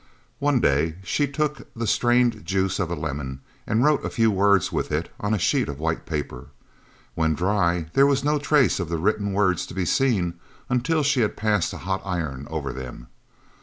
[0.39, 4.71] One day she took the strained juice of a lemon and wrote a few words
[4.71, 6.47] with it on a sheet of white paper.
[7.13, 11.19] When dry, there was no trace of the written words to be seen until she
[11.21, 13.09] had passed a hot iron over them.